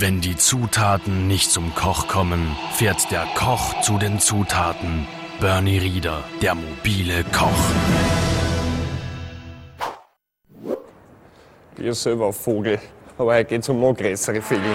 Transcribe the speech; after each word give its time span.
Wenn 0.00 0.22
die 0.22 0.34
Zutaten 0.34 1.28
nicht 1.28 1.50
zum 1.50 1.74
Koch 1.74 2.08
kommen, 2.08 2.56
fährt 2.72 3.10
der 3.10 3.26
Koch 3.34 3.82
zu 3.82 3.98
den 3.98 4.18
Zutaten. 4.18 5.06
Bernie 5.42 5.76
Rieder, 5.76 6.24
der 6.40 6.54
mobile 6.54 7.22
Koch. 7.24 7.50
Ich 11.76 11.84
bin 11.84 11.92
selber 11.92 12.28
ein 12.28 12.32
Vogel, 12.32 12.78
aber 13.18 13.34
heute 13.34 13.44
geht 13.50 13.60
es 13.60 13.68
um 13.68 13.78
noch 13.78 13.94
größere 13.94 14.40
Vögel. 14.40 14.72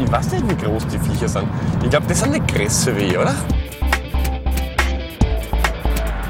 Ich 0.00 0.12
weiß 0.12 0.32
nicht, 0.32 0.48
wie 0.48 0.64
groß 0.64 0.86
die 0.86 0.98
Viecher 0.98 1.28
sind. 1.28 1.48
Ich 1.82 1.90
glaube, 1.90 2.06
das 2.06 2.20
sind 2.20 2.32
nicht 2.32 2.46
größer 2.48 2.96
wie 2.96 3.16
oder? 3.16 3.34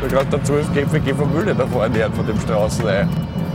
Ich 0.03 0.13
gerade 0.15 0.27
der 0.27 0.43
12 0.43 0.73
GVG 0.73 1.15
vom 1.15 1.33
Müll 1.33 1.55
da 1.55 1.67
vorne 1.67 2.11
von 2.11 2.27
dem 2.27 2.41
Straßenei. 2.41 3.07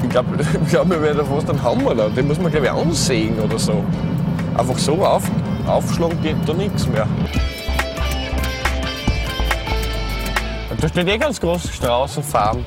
Ich 0.03 0.09
glaube, 0.09 0.37
glaub, 0.69 0.89
wir 0.89 1.01
werden 1.01 1.25
fast 1.25 1.49
einen 1.49 1.63
Hammer 1.63 1.95
da. 1.95 2.09
Den 2.09 2.27
muss 2.27 2.39
man, 2.39 2.51
glaube 2.51 2.67
ich, 2.67 2.71
ansehen 2.71 3.39
oder 3.39 3.57
so. 3.57 3.83
Einfach 4.55 4.77
so 4.77 5.03
auf, 5.03 5.23
aufschlagen 5.65 6.21
geht 6.21 6.35
da 6.45 6.53
nichts 6.53 6.87
mehr. 6.87 7.07
Da 10.79 10.87
steht 10.89 11.07
eh 11.07 11.17
ganz 11.17 11.39
groß 11.39 11.73
Straußenfarm. 11.73 12.65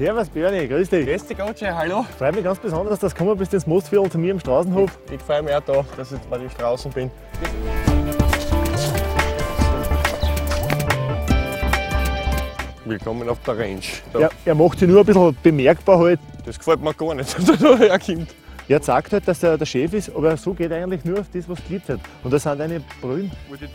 Servus 0.00 0.30
Bernie, 0.30 0.66
grüß 0.66 0.88
dich. 0.88 1.06
Grüß 1.06 1.26
dich, 1.26 1.36
Gotche, 1.36 1.76
hallo. 1.76 2.06
Freut 2.16 2.34
mich 2.34 2.42
ganz 2.42 2.58
besonders, 2.58 3.00
dass 3.00 3.12
du 3.12 3.18
gekommen 3.18 3.36
bist 3.36 3.52
ins 3.52 3.66
Mostviertel 3.66 4.10
zu 4.10 4.16
mir 4.16 4.30
im 4.30 4.40
Straßenhof. 4.40 4.98
Ich 5.12 5.20
freue 5.20 5.42
mich 5.42 5.54
auch 5.54 5.60
da, 5.60 5.84
dass 5.94 6.12
ich 6.12 6.18
bei 6.20 6.38
den 6.38 6.48
Straußen 6.48 6.90
bin. 6.90 7.10
Willkommen 12.86 13.28
auf 13.28 13.40
der 13.42 13.58
Range. 13.58 13.80
Da, 14.14 14.20
Er, 14.20 14.30
er 14.46 14.54
macht 14.54 14.78
sich 14.78 14.88
nur 14.88 15.00
ein 15.00 15.04
bisschen 15.04 15.36
bemerkbar 15.42 15.98
halt. 15.98 16.20
Das 16.46 16.58
gefällt 16.58 16.80
mir 16.80 16.94
gar 16.94 17.14
nicht, 17.14 17.36
dass 17.48 17.62
er 17.62 17.76
herkommt. 17.76 18.34
Er 18.68 18.82
sagt 18.82 19.12
halt, 19.12 19.28
dass 19.28 19.42
er 19.42 19.58
der 19.58 19.66
Chef 19.66 19.92
ist, 19.92 20.16
aber 20.16 20.34
so 20.38 20.54
geht 20.54 20.70
er 20.70 20.82
eigentlich 20.82 21.04
nur 21.04 21.20
auf 21.20 21.26
das, 21.30 21.46
was 21.46 21.58
glitzert. 21.68 22.00
Und 22.24 22.32
da 22.32 22.38
sind 22.38 22.58
deine 22.58 22.80
Brüllen 23.02 23.30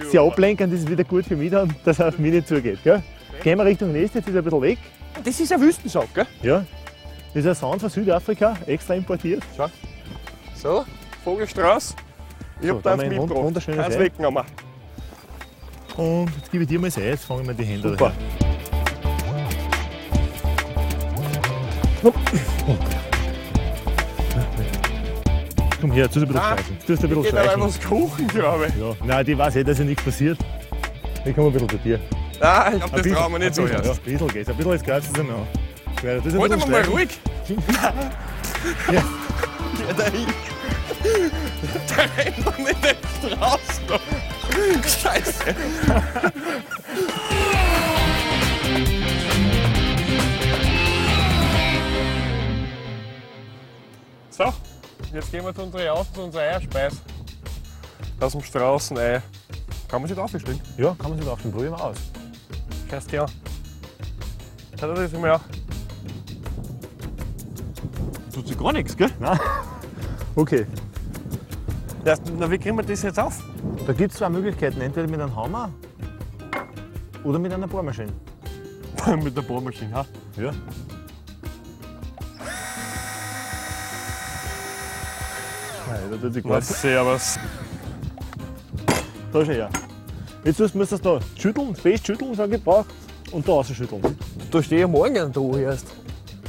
sehr 0.09 0.21
ablenkend, 0.21 0.73
das 0.73 0.79
ist 0.79 0.89
wieder 0.89 1.03
gut 1.03 1.25
für 1.25 1.35
mich 1.35 1.51
dann, 1.51 1.75
dass 1.85 1.99
er 1.99 2.07
auf 2.07 2.17
mich 2.17 2.31
nicht 2.31 2.47
zugeht. 2.47 2.79
Gell? 2.83 3.03
Gehen 3.45 3.59
wir 3.59 3.65
Richtung 3.65 3.91
Nest, 3.91 4.15
jetzt 4.15 4.27
ist 4.27 4.33
er 4.33 4.41
ein 4.41 4.43
bisschen 4.43 4.61
weg. 4.63 4.79
Das 5.23 5.39
ist 5.39 5.53
ein 5.53 5.61
Wüstensack, 5.61 6.11
gell? 6.15 6.25
Ja. 6.41 6.65
Das 7.31 7.43
ist 7.43 7.47
ein 7.47 7.53
Sound 7.53 7.79
von 7.79 7.91
Südafrika, 7.91 8.55
extra 8.65 8.95
importiert. 8.95 9.43
Schau. 9.55 9.67
So, 10.55 10.83
Vogelstrauß. 11.23 11.95
Ich 12.59 12.67
So, 12.69 12.73
hab 12.77 12.81
da 12.81 12.89
da 12.89 12.91
haben 12.93 13.01
eins 13.01 13.01
wir 13.01 13.05
ein 13.05 13.11
wund- 13.11 13.21
mitgebracht. 13.21 13.45
wunderschönes 13.45 13.85
Eins 13.85 13.95
Ei. 13.97 13.99
weggenommen. 13.99 14.43
Und 15.95 16.31
jetzt 16.37 16.51
gebe 16.51 16.63
ich 16.63 16.69
dir 16.69 16.79
mal 16.79 16.87
das 16.87 16.97
Ei, 16.97 17.05
jetzt 17.09 17.25
fangen 17.25 17.45
wir 17.45 17.53
die 17.53 17.65
Hände 17.65 17.89
Super. 17.89 18.13
Komm 25.81 25.91
her, 25.91 26.05
tust 26.09 26.15
du 26.17 26.21
ein 26.21 26.27
bisschen 26.27 26.41
Nein, 26.41 26.57
scheißen. 26.57 26.77
Tust 26.87 27.03
ein 27.03 27.09
bisschen 27.09 27.25
scheißen. 27.25 27.61
was 27.61 27.81
kochen, 27.81 28.27
glaube 28.27 28.67
ich. 28.67 28.75
Ja. 28.75 28.95
Nein, 29.05 29.25
die 29.25 29.37
weiß 29.37 29.55
eh, 29.57 29.63
dass 29.63 29.77
ja 29.77 29.85
nichts 29.85 30.03
passiert. 30.03 30.37
Ich 31.25 31.35
komme 31.35 31.47
ein 31.47 31.53
bisschen 31.53 31.69
zu 31.69 31.77
dir. 31.77 31.99
Nein, 32.39 32.73
ich 32.73 32.79
glaube, 32.79 33.01
das 33.01 33.11
trauen 33.17 33.31
wir 33.31 33.39
nicht 33.39 33.55
so 33.55 33.61
bisschen, 33.63 33.77
erst. 33.77 33.87
Ja, 33.87 33.93
ein 33.93 33.99
bisschen 34.03 34.27
geht's. 34.27 34.49
Ein 34.49 34.57
bisschen 34.57 34.71
jetzt 36.15 36.25
ist 36.25 36.33
ein 36.33 36.41
Halt 36.41 36.51
bisschen 36.51 36.71
mal 36.71 36.81
mal 36.83 36.89
ruhig. 36.89 37.19
Ja. 38.91 39.03
Ja, 39.87 39.93
da 39.95 40.03
hin. 40.05 40.25
Der 41.89 42.25
rennt 42.25 42.47
doch 42.47 42.57
nicht 42.57 42.85
extra 42.85 43.45
raus. 43.45 43.59
Scheiße. 45.03 45.55
So, 54.31 54.53
jetzt 55.13 55.31
gehen 55.31 55.45
wir 55.45 55.53
zu 55.53 55.61
unserer 55.63 55.93
Aus 55.93 56.11
zu 56.11 56.21
unserer 56.23 56.41
Eierspeise. 56.41 56.97
Aus 58.19 58.31
dem 58.31 58.41
Straußenei. 58.41 59.21
Kann 59.87 60.01
man 60.01 60.07
sich 60.07 60.17
da 60.17 60.23
aufstellen? 60.23 60.59
Ja, 60.77 60.95
kann 60.99 61.11
man 61.11 61.19
sich 61.19 61.29
aufstellen. 61.29 61.53
Probieren 61.53 61.73
wir 61.73 61.83
aus. 61.83 61.97
An. 62.91 63.29
Schaut 64.79 64.89
euch 64.97 65.11
das 65.11 65.19
mal 65.19 65.31
an. 65.31 65.41
Tut 68.33 68.47
sich 68.47 68.57
gar 68.57 68.73
nichts, 68.73 68.95
gell? 68.95 69.09
Okay. 70.35 70.65
Ja, 72.03 72.15
na, 72.37 72.51
wie 72.51 72.57
kriegen 72.57 72.77
wir 72.77 72.83
das 72.83 73.01
jetzt 73.01 73.19
auf? 73.19 73.41
Da 73.87 73.93
gibt 73.93 74.11
es 74.11 74.17
zwei 74.17 74.29
Möglichkeiten. 74.29 74.81
Entweder 74.81 75.07
mit 75.07 75.19
einem 75.19 75.35
Hammer 75.35 75.71
oder 77.23 77.39
mit 77.39 77.53
einer 77.53 77.67
Bohrmaschine. 77.67 78.11
Mit 79.23 79.37
der 79.37 79.41
Bohrmaschine, 79.43 79.93
ha? 79.93 80.05
Ja. 80.37 80.51
Nein, 85.87 86.01
da 86.11 86.17
tut 86.17 86.33
sich 86.33 86.43
gar 86.43 86.55
nichts. 86.55 86.81
servus. 86.81 87.39
Da 89.31 89.45
schau 89.45 89.51
her. 89.51 89.69
Jetzt 90.45 90.59
musst 90.59 90.75
du 90.75 90.97
das 90.97 91.01
da 91.01 91.19
schütteln, 91.37 91.75
fest 91.75 92.05
schütteln, 92.05 92.35
sage 92.35 92.57
ich, 92.57 92.63
brauch, 92.63 92.85
und 93.31 93.47
da 93.47 93.53
rausschütteln. 93.53 94.01
Da 94.51 94.61
stehe 94.61 94.85
ich 94.85 94.87
morgen 94.87 95.31
da 95.33 95.57
erst. 95.57 95.87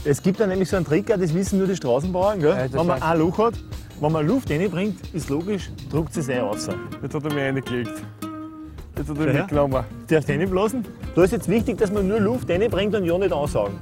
Es 0.04 0.22
gibt 0.22 0.38
da 0.38 0.46
nämlich 0.46 0.68
so 0.68 0.76
einen 0.76 0.84
Trick, 0.84 1.06
das 1.06 1.32
wissen 1.32 1.58
nur 1.58 1.66
die 1.66 1.76
Straßenbauern, 1.76 2.38
gell? 2.38 2.50
Ja, 2.50 2.72
wenn 2.72 2.86
man 2.86 3.02
ein 3.02 3.18
Loch 3.18 3.38
hat, 3.38 3.54
wenn 3.98 4.12
man 4.12 4.26
Luft 4.26 4.50
reinbringt, 4.50 5.00
ist 5.14 5.30
logisch, 5.30 5.70
druckt 5.90 6.14
es 6.14 6.28
eh 6.28 6.38
raus. 6.38 6.68
Jetzt 7.02 7.14
hat 7.14 7.24
er 7.24 7.32
mich 7.32 7.42
reingelegt. 7.42 7.90
Jetzt 8.98 9.08
hat 9.08 9.18
er 9.18 9.24
her. 9.24 9.32
mitgenommen. 9.32 9.84
Darfst 10.08 10.28
du 10.28 10.32
reinblasen? 10.34 10.84
Da 11.14 11.24
ist 11.24 11.32
jetzt 11.32 11.48
wichtig, 11.48 11.78
dass 11.78 11.90
man 11.90 12.06
nur 12.06 12.20
Luft 12.20 12.50
reinbringt 12.50 12.94
und 12.94 13.04
ja 13.06 13.16
nicht 13.16 13.32
ansaugen. 13.32 13.78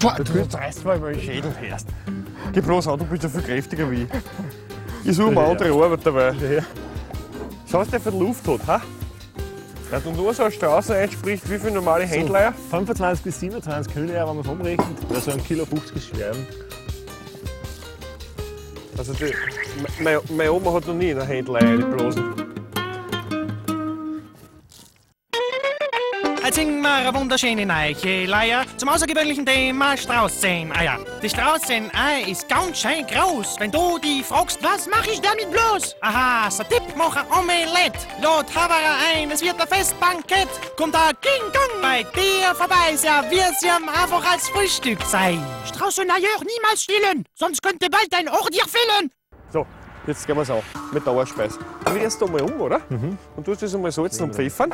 Boah, 0.00 0.16
du 0.16 0.56
reißt 0.56 0.84
mal 0.84 0.98
den 0.98 1.20
Schädel 1.20 1.52
fährst. 1.52 1.86
Geh 2.52 2.60
bloß 2.60 2.88
an, 2.88 2.98
du 2.98 3.04
bist 3.04 3.22
ja 3.22 3.28
viel 3.28 3.42
kräftiger 3.42 3.88
wie 3.88 4.02
ich. 4.02 4.08
Ich 5.04 5.16
suche 5.16 5.30
mir 5.30 5.44
andere 5.44 5.70
Arbeit 5.72 6.00
dabei. 6.04 6.34
Schau, 7.70 7.78
was 7.78 7.88
der 7.88 8.00
für 8.00 8.10
Luft 8.10 8.46
hat, 8.48 8.66
ha? 8.66 8.80
Nur 9.90 10.34
so 10.34 10.42
eine 10.42 10.52
Straße 10.52 10.94
einspricht, 10.94 11.50
wie 11.50 11.58
viele 11.58 11.72
normale 11.72 12.04
Händler. 12.04 12.52
25 12.70 13.24
bis 13.24 13.40
27 13.40 13.94
Kühne, 13.94 14.12
wenn 14.14 14.26
man 14.26 14.40
es 14.40 14.46
umrechnet, 14.46 15.10
wäre 15.10 15.20
so 15.20 15.30
ein 15.30 15.42
Kilo 15.42 15.64
50 15.64 16.04
schwer. 16.04 16.32
Also 18.98 19.14
die, 19.14 19.32
meine, 20.02 20.20
meine 20.36 20.52
Oma 20.52 20.74
hat 20.74 20.86
noch 20.86 20.94
nie 20.94 21.10
in 21.10 21.18
eine 21.18 21.26
Händler 21.26 21.60
eingeblasen. 21.60 22.34
Jetzt 22.36 22.47
singen 26.52 26.80
wir 26.80 26.92
eine 26.92 27.14
wunderschöne 27.14 27.66
neue 27.66 28.26
Leier 28.26 28.64
zum 28.76 28.88
außergewöhnlichen 28.88 29.44
Thema 29.44 29.96
Straußeneier. 29.96 30.98
Die 31.22 31.28
Straußenei 31.28 32.22
ist 32.28 32.48
ganz 32.48 32.80
schön 32.80 33.06
groß. 33.06 33.56
Wenn 33.58 33.70
du 33.70 33.98
die 33.98 34.22
fragst, 34.22 34.62
was 34.62 34.88
mach 34.88 35.06
ich 35.06 35.20
damit 35.20 35.50
bloß? 35.50 35.96
Aha, 36.00 36.50
so 36.50 36.62
Tipp, 36.64 36.82
mach 36.96 37.16
ein 37.16 37.26
Omelette. 37.30 37.98
Lot 38.22 38.46
Haberer 38.54 38.96
ein, 39.14 39.30
es 39.30 39.42
wird 39.42 39.60
ein 39.60 39.68
Festbankett. 39.68 40.48
Kommt 40.76 40.94
da 40.94 41.10
King 41.20 41.52
Kong 41.52 41.82
bei 41.82 42.02
dir 42.02 42.54
vorbei, 42.54 42.96
serviert 42.96 43.54
sie 43.60 43.66
ihm 43.66 43.88
einfach 43.88 44.32
als 44.32 44.48
Frühstück 44.48 45.02
sein. 45.02 45.44
Straußeneier 45.66 46.38
niemals 46.40 46.82
stillen, 46.82 47.24
sonst 47.34 47.62
könnte 47.62 47.88
bald 47.90 48.08
dein 48.10 48.28
Ohr 48.28 48.48
dir 48.50 48.64
fehlen. 48.66 49.10
So, 49.52 49.66
jetzt 50.06 50.26
gehen 50.26 50.36
wir 50.36 50.42
es 50.42 50.50
an. 50.50 50.62
Mit 50.92 51.04
der 51.04 51.12
Eierspeise. 51.12 51.58
Du 51.84 51.92
rührst 51.92 52.22
da 52.22 52.26
mal 52.26 52.42
um, 52.42 52.60
oder? 52.60 52.80
Und 53.36 53.44
tust 53.44 53.62
das 53.62 53.74
einmal 53.74 53.92
salzen 53.92 54.24
und 54.24 54.34
pfeffern. 54.34 54.72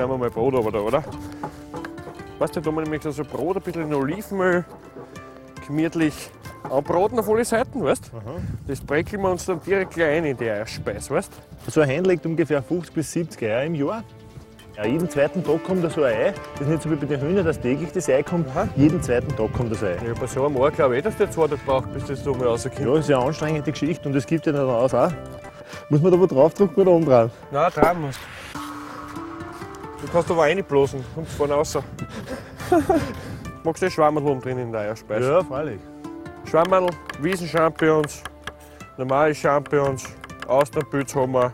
Stellen 0.00 0.12
wir 0.12 0.16
mal 0.16 0.30
Brot 0.30 0.54
aber 0.54 0.72
da, 0.72 0.78
oder? 0.78 1.04
Weißt 2.38 2.56
du, 2.56 2.60
da 2.60 2.64
tun 2.64 2.74
wir 2.76 2.84
nämlich 2.84 3.02
so 3.02 3.22
Brot, 3.22 3.56
ein 3.56 3.62
bisschen 3.62 3.82
in 3.82 3.92
Olivenöl, 3.92 4.64
gemütlich 5.66 6.30
anbraten 6.70 7.18
auf 7.18 7.28
alle 7.28 7.44
Seiten, 7.44 7.84
weißt 7.84 8.10
Das 8.66 8.80
breckeln 8.80 9.20
wir 9.20 9.30
uns 9.30 9.44
dann 9.44 9.60
direkt 9.60 9.92
gleich 9.92 10.16
ein 10.16 10.24
in 10.24 10.38
die 10.38 10.48
Eierspeise, 10.48 11.10
weißt 11.10 11.32
So 11.66 11.82
ein 11.82 11.88
Hen 11.90 12.06
legt 12.06 12.24
ungefähr 12.24 12.62
50 12.62 12.94
bis 12.94 13.12
70 13.12 13.42
Eier 13.42 13.64
im 13.64 13.74
Jahr. 13.74 14.02
Ja, 14.78 14.86
jeden 14.86 15.10
zweiten 15.10 15.44
Tag 15.44 15.62
kommt 15.64 15.84
da 15.84 15.90
so 15.90 16.02
ein 16.02 16.14
Ei. 16.14 16.34
Das 16.54 16.62
ist 16.62 16.68
nicht 16.68 16.82
so 16.82 16.90
wie 16.90 16.94
bei 16.94 17.04
den 17.04 17.20
Hühnern, 17.20 17.44
dass 17.44 17.60
täglich 17.60 17.92
das 17.92 18.08
Ei 18.08 18.22
kommt. 18.22 18.46
Jeden 18.76 19.02
zweiten 19.02 19.36
Tag 19.36 19.52
kommt 19.52 19.70
das 19.70 19.82
Ei. 19.82 19.98
Ja, 20.06 20.14
bei 20.18 20.26
so 20.26 20.46
einem 20.46 20.56
Jahr 20.56 20.70
glaube 20.70 20.94
ich, 20.94 21.00
eh, 21.00 21.02
dass 21.02 21.18
der 21.18 21.30
zwei 21.30 21.46
Tage 21.46 21.60
braucht, 21.66 21.92
bis 21.92 22.06
das 22.06 22.24
da 22.24 22.30
mal 22.30 22.48
rauskommt. 22.48 22.78
Ja, 22.78 22.86
das 22.86 23.00
ist 23.00 23.14
eine 23.14 23.22
anstrengende 23.22 23.70
Geschichte 23.70 24.08
und 24.08 24.14
das 24.14 24.24
gibt 24.24 24.46
ja 24.46 24.52
dann 24.52 24.66
aus 24.66 24.94
auch. 24.94 25.12
Muss 25.90 26.00
man 26.00 26.10
da 26.10 26.18
wo 26.18 26.24
draufdrücken 26.24 26.84
oder 26.84 26.90
umdrehen? 26.90 27.30
Nein, 27.50 27.70
tragen 27.70 28.00
musst. 28.00 28.18
Du 28.18 28.39
kannst 30.12 30.30
aber 30.30 30.42
reinblasen, 30.42 31.04
kommst 31.14 31.32
vorne 31.32 31.54
raus. 31.54 31.78
Magst 33.64 33.82
du 33.82 33.90
Schwammerl 33.90 34.40
drin 34.40 34.58
in 34.58 34.72
der 34.72 34.82
Eierspeise? 34.82 35.30
Ja, 35.30 35.44
freilich. 35.44 35.80
Schwammerl, 36.48 36.88
Wiesenchampignons, 37.20 38.22
normale 38.96 39.34
Champignons, 39.34 40.08
Austernpilz 40.46 41.14
haben 41.14 41.32
wir. 41.32 41.52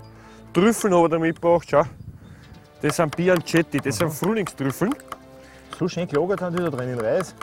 Trüffeln 0.53 0.95
habe 0.95 1.07
ich 1.07 1.11
da 1.11 1.19
mitgebracht, 1.19 1.67
schau. 1.69 1.83
Das 2.83 2.97
sind 2.97 3.17
Bianchetti, 3.17 3.79
das 3.79 3.97
sind 3.97 4.13
Frühlingstrüffeln. 4.13 4.95
So 5.79 5.89
schön 5.89 6.07
gelagert 6.07 6.41
haben 6.41 6.57
die 6.57 6.63
da 6.63 6.71
drin 6.71 6.93
in 6.93 7.01
Reis. 7.01 7.35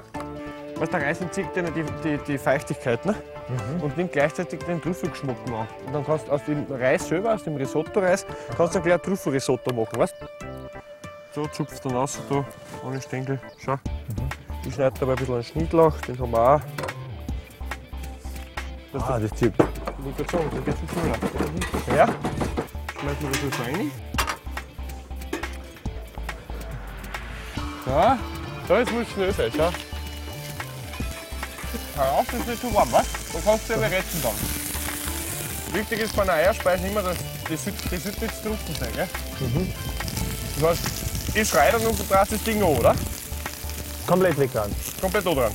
Was 0.77 0.89
der 0.89 1.01
Reis 1.01 1.21
entzieht 1.21 1.47
ja 1.55 1.63
die, 1.63 1.83
die, 2.03 2.17
die 2.25 2.37
Feuchtigkeit, 2.37 3.05
ne? 3.05 3.15
und 3.81 3.95
nimm 3.97 4.09
gleichzeitig 4.09 4.59
den 4.63 4.81
Trüffelgeschmack 4.81 5.35
an. 5.47 5.67
Und 5.85 5.93
dann 5.93 6.05
kannst 6.05 6.27
du 6.27 6.31
aus 6.31 6.43
dem 6.45 6.65
Reis 6.69 7.07
selber, 7.07 7.33
aus 7.33 7.43
dem 7.43 7.55
Risotto-Reis, 7.55 8.25
kannst 8.55 8.75
du 8.75 8.81
gleich 8.81 8.95
ein 8.95 9.01
Trüffelrisotto 9.01 9.73
machen, 9.73 9.99
weißt 9.99 10.15
So 11.33 11.47
zupfst 11.47 11.83
du 11.83 11.89
dann 11.89 11.97
raus, 11.97 12.19
da, 12.29 12.45
ohne 12.83 13.01
Stängel. 13.01 13.39
Schau. 13.57 13.75
Ich 14.67 14.75
schneide 14.75 14.99
dabei 14.99 15.13
ein 15.13 15.17
bisschen 15.17 15.33
einen 15.33 15.43
Schnittlauch, 15.43 15.99
den 16.01 16.19
haben 16.19 16.31
wir 16.31 16.39
auch. 16.39 16.61
Ah, 19.01 19.19
das 19.19 19.31
zieht. 19.31 19.53
Ich 19.55 20.05
wollte 20.05 20.23
gerade 20.23 20.37
sagen, 20.37 20.49
da 20.53 20.59
geht's 20.59 20.79
viel 20.79 20.89
schneller. 20.89 21.17
Ja, 21.97 22.05
schneiden 22.99 23.17
wir 23.21 23.29
das 23.31 23.39
so 23.57 23.63
rein. 23.63 23.91
So, 27.85 28.17
so 28.67 28.73
jetzt 28.77 28.91
muss 28.91 29.07
es 29.07 29.13
schnell 29.13 29.33
sein, 29.33 29.51
schau. 29.57 29.71
Hör 31.95 32.11
auf, 32.11 32.25
das 32.27 32.39
ist 32.41 32.47
nicht 32.47 32.61
zu 32.61 32.73
warm, 32.75 32.91
was? 32.91 33.07
Dann 33.33 33.43
kannst 33.43 33.69
du 33.69 33.73
ja 33.73 33.79
retten 33.79 34.21
dann. 34.21 34.35
Wichtig 35.73 35.99
ist 35.99 36.15
bei 36.15 36.21
einer 36.21 36.33
Eierspeise 36.33 36.87
immer, 36.87 37.01
dass 37.01 37.17
die 37.17 37.55
die 37.89 37.97
sollte 37.97 38.21
nicht 38.21 38.35
zu 38.35 38.43
trocken 38.43 38.75
sein, 38.79 38.93
gell? 38.93 39.07
Das 40.59 40.69
heißt, 40.69 40.92
dann 41.33 41.85
und 41.85 41.99
du 41.99 42.03
drehst 42.03 42.31
das 42.31 42.43
Ding 42.43 42.61
an, 42.61 42.69
oder? 42.69 42.95
Komplett 44.05 44.37
weg 44.37 44.51
dran. 44.51 44.73
Komplett 45.01 45.25
da 45.25 45.33
dran. 45.33 45.51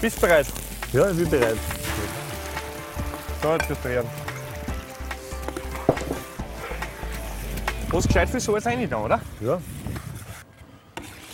Bist 0.00 0.20
bereit? 0.20 0.46
Ja, 0.92 1.10
ich 1.10 1.16
bin 1.16 1.30
bereit. 1.30 1.56
So, 3.42 3.52
jetzt 3.52 3.70
das 3.70 3.80
drehen. 3.82 4.04
Hast 7.92 8.08
gescheit 8.08 8.28
viel 8.28 8.40
Salz 8.40 8.66
rein 8.66 8.90
da, 8.90 8.96
oder? 8.96 9.20
Ja. 9.40 9.60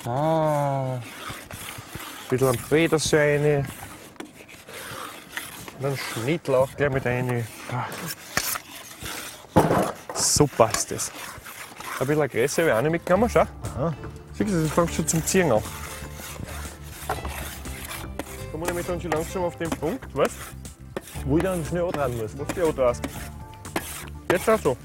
Ah. 0.05 0.95
Ein 0.95 1.03
bisschen 2.29 2.49
am 2.49 2.57
Petersil 2.57 3.19
rein. 3.19 3.69
Und 5.79 5.83
dann 5.83 5.97
Schnittlauch 5.97 6.69
gleich 6.77 6.91
mit 6.91 7.07
rein. 7.07 7.47
Ah. 7.73 7.87
Super 10.15 10.71
ist 10.71 10.91
das. 10.91 11.11
Ein 12.01 12.07
bisschen 12.07 12.29
Größe 12.29 12.63
habe 12.63 12.71
ich 12.71 12.77
auch 12.77 12.83
nicht 12.83 12.93
mitgenommen, 12.93 13.29
schau. 13.29 13.41
Aha. 13.41 13.93
Siehst 14.33 14.51
du, 14.51 14.63
das 14.63 14.73
fängt 14.73 14.95
schon 14.95 15.07
zum 15.07 15.27
Ziehen 15.27 15.53
an. 15.53 15.63
Da 17.07 18.59
muss 18.59 18.69
ich 18.71 18.75
mich 18.75 18.87
dann 18.87 19.01
schon 19.01 19.11
langsam 19.11 19.43
auf 19.43 19.57
den 19.57 19.69
Punkt, 19.69 20.17
weißt 20.17 20.35
Wo 21.27 21.37
ich 21.37 21.43
dann 21.43 21.63
schnell 21.63 21.91
dran 21.93 22.17
muss. 22.17 22.33
was 22.39 22.75
du 22.75 22.83
hast. 22.85 23.03
Jetzt 24.33 24.49
auch 24.49 24.59
so. 24.59 24.77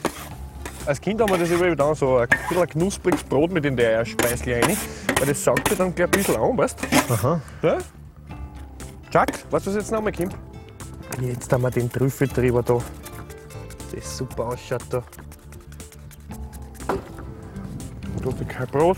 Als 0.86 1.00
Kind 1.00 1.22
haben 1.22 1.30
wir 1.30 1.38
das 1.38 1.50
immer 1.50 1.74
dann 1.74 1.96
so 1.96 2.18
ein 2.18 2.28
bisschen 2.28 2.68
knuspriges 2.68 3.24
Brot 3.24 3.50
mit 3.50 3.64
in 3.64 3.78
der 3.78 3.92
Eierspeisel 4.00 4.62
rein. 4.62 4.78
Weil 5.18 5.28
das 5.28 5.42
saugt 5.42 5.70
sich 5.70 5.78
dann 5.78 5.96
gleich 5.96 6.08
ein 6.08 6.12
bisschen 6.12 6.36
an, 6.36 6.58
weißt 6.58 6.78
du? 6.82 7.14
Aha. 7.14 7.42
Ja? 7.62 7.78
Jack, 9.12 9.32
weißt 9.52 9.68
du, 9.68 9.70
was 9.72 9.78
jetzt 9.78 9.92
nochmal 9.92 10.12
kommt? 10.12 10.36
Jetzt 11.22 11.52
haben 11.54 11.62
wir 11.62 11.72
den 11.72 11.90
Trüffel 11.90 12.28
drüber 12.28 12.62
da. 12.62 12.80
Das 13.96 14.18
super 14.18 14.48
ausschaut 14.48 14.84
da. 14.90 15.02
Kein 18.48 18.68
Brot. 18.68 18.98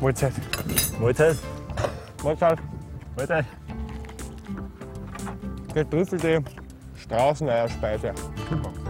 Mahlzeit. 0.00 0.32
Mahlzeit. 1.00 1.38
Mahlzeit. 2.22 2.58
Mahlzeit. 3.16 3.46
Der 5.74 5.88
Trüffel, 5.88 6.18
die 6.18 6.38
Straußeneierspeise. 7.00 8.12
Super. 8.50 8.83